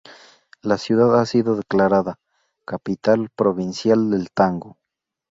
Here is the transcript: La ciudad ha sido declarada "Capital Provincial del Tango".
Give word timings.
La 0.63 0.79
ciudad 0.79 1.19
ha 1.21 1.27
sido 1.27 1.55
declarada 1.55 2.17
"Capital 2.65 3.29
Provincial 3.35 4.09
del 4.09 4.31
Tango". 4.31 4.77